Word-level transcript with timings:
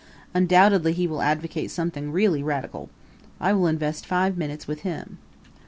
Undoubtedly 0.33 0.93
he 0.93 1.05
will 1.05 1.21
advocate 1.21 1.69
something 1.69 2.11
really 2.11 2.41
radical. 2.41 2.89
I 3.39 3.53
will 3.53 3.67
invest 3.67 4.03
five 4.07 4.35
minutes 4.35 4.65
with 4.67 4.79
him." 4.79 5.19